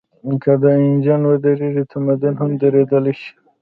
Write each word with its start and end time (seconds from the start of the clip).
که 0.43 0.51
دا 0.61 0.69
انجن 0.85 1.21
ودرېږي، 1.25 1.83
تمدن 1.91 2.33
هم 2.41 2.51
درېدلی 2.61 3.13
شي. 3.19 3.31